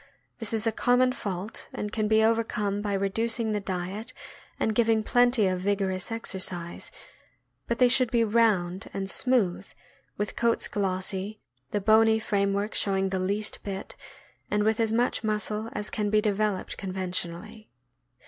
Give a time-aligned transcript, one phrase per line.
[0.39, 4.13] This is a common fault, and can be overcome by reducing the diet
[4.59, 6.89] and giving plenty of vigorous exercise;
[7.67, 9.67] but they should be round and smooth,
[10.17, 13.95] with coats glossy, the bony frame work showing the least bit,
[14.49, 17.67] and with as much muscle as can be developed conven iently.